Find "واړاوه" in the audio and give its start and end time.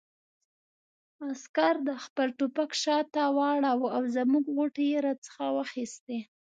3.37-3.87